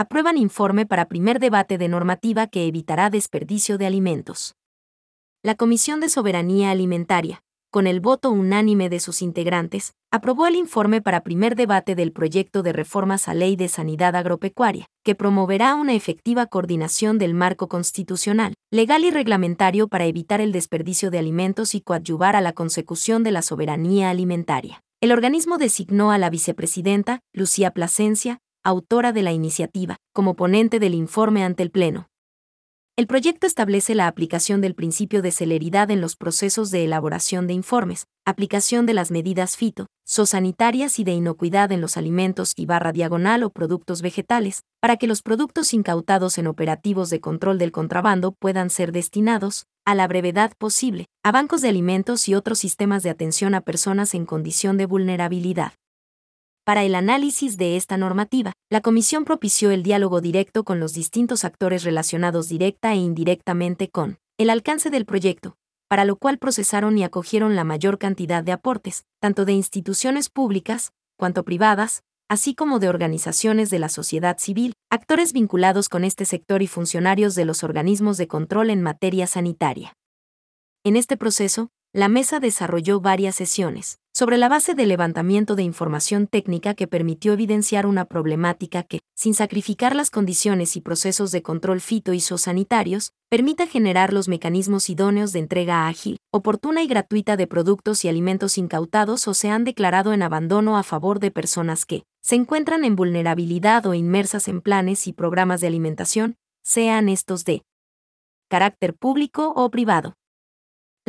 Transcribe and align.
aprueban 0.00 0.38
informe 0.38 0.86
para 0.86 1.08
primer 1.08 1.40
debate 1.40 1.76
de 1.76 1.86
normativa 1.86 2.46
que 2.46 2.66
evitará 2.66 3.10
desperdicio 3.10 3.76
de 3.76 3.84
alimentos. 3.84 4.54
La 5.42 5.56
Comisión 5.56 6.00
de 6.00 6.08
Soberanía 6.08 6.70
Alimentaria, 6.70 7.42
con 7.70 7.86
el 7.86 8.00
voto 8.00 8.30
unánime 8.30 8.88
de 8.88 8.98
sus 8.98 9.20
integrantes, 9.20 9.92
aprobó 10.10 10.46
el 10.46 10.56
informe 10.56 11.02
para 11.02 11.20
primer 11.20 11.54
debate 11.54 11.96
del 11.96 12.12
proyecto 12.12 12.62
de 12.62 12.72
reformas 12.72 13.28
a 13.28 13.34
Ley 13.34 13.56
de 13.56 13.68
Sanidad 13.68 14.16
Agropecuaria, 14.16 14.86
que 15.04 15.14
promoverá 15.14 15.74
una 15.74 15.92
efectiva 15.92 16.46
coordinación 16.46 17.18
del 17.18 17.34
marco 17.34 17.68
constitucional, 17.68 18.54
legal 18.70 19.04
y 19.04 19.10
reglamentario 19.10 19.86
para 19.86 20.06
evitar 20.06 20.40
el 20.40 20.50
desperdicio 20.50 21.10
de 21.10 21.18
alimentos 21.18 21.74
y 21.74 21.82
coadyuvar 21.82 22.36
a 22.36 22.40
la 22.40 22.54
consecución 22.54 23.22
de 23.22 23.32
la 23.32 23.42
soberanía 23.42 24.08
alimentaria. 24.08 24.80
El 25.02 25.12
organismo 25.12 25.58
designó 25.58 26.10
a 26.10 26.16
la 26.16 26.30
vicepresidenta, 26.30 27.20
Lucía 27.34 27.70
Plasencia, 27.72 28.38
autora 28.62 29.12
de 29.12 29.22
la 29.22 29.32
iniciativa, 29.32 29.96
como 30.12 30.34
ponente 30.34 30.78
del 30.78 30.94
informe 30.94 31.44
ante 31.44 31.62
el 31.62 31.70
Pleno. 31.70 32.08
El 32.96 33.06
proyecto 33.06 33.46
establece 33.46 33.94
la 33.94 34.08
aplicación 34.08 34.60
del 34.60 34.74
principio 34.74 35.22
de 35.22 35.30
celeridad 35.30 35.90
en 35.90 36.02
los 36.02 36.16
procesos 36.16 36.70
de 36.70 36.84
elaboración 36.84 37.46
de 37.46 37.54
informes, 37.54 38.04
aplicación 38.26 38.84
de 38.84 38.92
las 38.92 39.10
medidas 39.10 39.56
fito, 39.56 39.86
sosanitarias 40.04 40.98
y 40.98 41.04
de 41.04 41.12
inocuidad 41.12 41.72
en 41.72 41.80
los 41.80 41.96
alimentos 41.96 42.52
y 42.56 42.66
barra 42.66 42.92
diagonal 42.92 43.42
o 43.44 43.50
productos 43.50 44.02
vegetales, 44.02 44.64
para 44.80 44.98
que 44.98 45.06
los 45.06 45.22
productos 45.22 45.72
incautados 45.72 46.36
en 46.36 46.46
operativos 46.46 47.08
de 47.08 47.20
control 47.20 47.58
del 47.58 47.72
contrabando 47.72 48.32
puedan 48.32 48.68
ser 48.68 48.92
destinados, 48.92 49.64
a 49.86 49.94
la 49.94 50.06
brevedad 50.06 50.52
posible, 50.58 51.06
a 51.22 51.32
bancos 51.32 51.62
de 51.62 51.70
alimentos 51.70 52.28
y 52.28 52.34
otros 52.34 52.58
sistemas 52.58 53.02
de 53.02 53.08
atención 53.08 53.54
a 53.54 53.62
personas 53.62 54.14
en 54.14 54.26
condición 54.26 54.76
de 54.76 54.84
vulnerabilidad. 54.84 55.72
Para 56.70 56.84
el 56.84 56.94
análisis 56.94 57.56
de 57.56 57.74
esta 57.74 57.96
normativa, 57.96 58.52
la 58.70 58.80
Comisión 58.80 59.24
propició 59.24 59.72
el 59.72 59.82
diálogo 59.82 60.20
directo 60.20 60.62
con 60.62 60.78
los 60.78 60.92
distintos 60.92 61.44
actores 61.44 61.82
relacionados 61.82 62.48
directa 62.48 62.92
e 62.92 62.96
indirectamente 62.98 63.90
con 63.90 64.20
el 64.38 64.50
alcance 64.50 64.88
del 64.88 65.04
proyecto, 65.04 65.56
para 65.88 66.04
lo 66.04 66.14
cual 66.14 66.38
procesaron 66.38 66.96
y 66.96 67.02
acogieron 67.02 67.56
la 67.56 67.64
mayor 67.64 67.98
cantidad 67.98 68.44
de 68.44 68.52
aportes, 68.52 69.04
tanto 69.18 69.44
de 69.44 69.52
instituciones 69.52 70.28
públicas, 70.28 70.92
cuanto 71.18 71.44
privadas, 71.44 72.04
así 72.28 72.54
como 72.54 72.78
de 72.78 72.88
organizaciones 72.88 73.70
de 73.70 73.80
la 73.80 73.88
sociedad 73.88 74.38
civil, 74.38 74.74
actores 74.90 75.32
vinculados 75.32 75.88
con 75.88 76.04
este 76.04 76.24
sector 76.24 76.62
y 76.62 76.68
funcionarios 76.68 77.34
de 77.34 77.46
los 77.46 77.64
organismos 77.64 78.16
de 78.16 78.28
control 78.28 78.70
en 78.70 78.80
materia 78.80 79.26
sanitaria. 79.26 79.96
En 80.84 80.94
este 80.94 81.16
proceso, 81.16 81.70
la 81.92 82.06
mesa 82.06 82.38
desarrolló 82.38 83.00
varias 83.00 83.34
sesiones, 83.34 83.98
sobre 84.20 84.36
la 84.36 84.50
base 84.50 84.74
del 84.74 84.90
levantamiento 84.90 85.56
de 85.56 85.62
información 85.62 86.26
técnica 86.26 86.74
que 86.74 86.86
permitió 86.86 87.32
evidenciar 87.32 87.86
una 87.86 88.04
problemática 88.04 88.82
que, 88.82 89.00
sin 89.16 89.32
sacrificar 89.32 89.96
las 89.96 90.10
condiciones 90.10 90.76
y 90.76 90.82
procesos 90.82 91.32
de 91.32 91.40
control 91.40 91.80
fito 91.80 92.12
y 92.12 92.20
sanitarios, 92.20 93.12
permita 93.30 93.66
generar 93.66 94.12
los 94.12 94.28
mecanismos 94.28 94.90
idóneos 94.90 95.32
de 95.32 95.38
entrega 95.38 95.88
ágil, 95.88 96.18
oportuna 96.30 96.82
y 96.82 96.86
gratuita 96.86 97.38
de 97.38 97.46
productos 97.46 98.04
y 98.04 98.10
alimentos 98.10 98.58
incautados 98.58 99.26
o 99.26 99.32
se 99.32 99.48
han 99.48 99.64
declarado 99.64 100.12
en 100.12 100.22
abandono 100.22 100.76
a 100.76 100.82
favor 100.82 101.18
de 101.18 101.30
personas 101.30 101.86
que 101.86 102.02
se 102.20 102.34
encuentran 102.34 102.84
en 102.84 102.96
vulnerabilidad 102.96 103.86
o 103.86 103.94
inmersas 103.94 104.48
en 104.48 104.60
planes 104.60 105.06
y 105.06 105.14
programas 105.14 105.62
de 105.62 105.68
alimentación, 105.68 106.36
sean 106.62 107.08
estos 107.08 107.46
de 107.46 107.62
carácter 108.50 108.92
público 108.92 109.54
o 109.56 109.70
privado. 109.70 110.12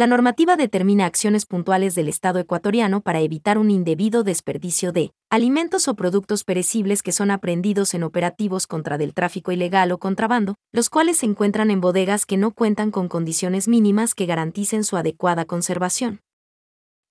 La 0.02 0.08
normativa 0.08 0.56
determina 0.56 1.06
acciones 1.06 1.46
puntuales 1.46 1.94
del 1.94 2.08
Estado 2.08 2.40
ecuatoriano 2.40 3.02
para 3.02 3.20
evitar 3.20 3.60
un 3.60 3.70
indebido 3.70 4.24
desperdicio 4.24 4.92
de 4.92 5.12
alimentos 5.30 5.88
o 5.88 5.94
productos 5.94 6.44
perecibles 6.44 7.04
que 7.04 7.12
son 7.12 7.30
aprendidos 7.30 7.94
en 7.94 8.02
operativos 8.02 8.66
contra 8.66 8.98
del 8.98 9.14
tráfico 9.14 9.52
ilegal 9.52 9.92
o 9.92 10.00
contrabando, 10.00 10.56
los 10.72 10.90
cuales 10.90 11.18
se 11.18 11.28
encuentran 11.28 11.70
en 11.70 11.82
bodegas 11.82 12.26
que 12.26 12.36
no 12.36 12.52
cuentan 12.52 12.90
con 12.90 13.10
condiciones 13.10 13.68
mínimas 13.68 14.16
que 14.16 14.26
garanticen 14.26 14.84
su 14.84 14.98
adecuada 14.98 15.46
conservación. 15.46 16.22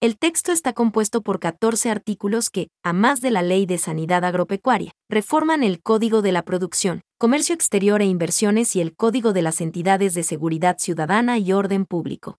El 0.00 0.18
texto 0.18 0.50
está 0.50 0.72
compuesto 0.72 1.22
por 1.22 1.38
14 1.38 1.90
artículos 1.90 2.50
que, 2.50 2.70
a 2.82 2.92
más 2.92 3.20
de 3.20 3.30
la 3.30 3.42
Ley 3.42 3.66
de 3.66 3.78
Sanidad 3.78 4.24
Agropecuaria, 4.24 4.90
reforman 5.08 5.62
el 5.62 5.80
Código 5.80 6.22
de 6.22 6.32
la 6.32 6.42
Producción, 6.42 7.02
Comercio 7.20 7.54
Exterior 7.54 8.02
e 8.02 8.06
Inversiones 8.06 8.74
y 8.74 8.80
el 8.80 8.96
Código 8.96 9.32
de 9.32 9.42
las 9.42 9.60
Entidades 9.60 10.14
de 10.14 10.24
Seguridad 10.24 10.78
Ciudadana 10.80 11.38
y 11.38 11.52
Orden 11.52 11.84
Público, 11.84 12.36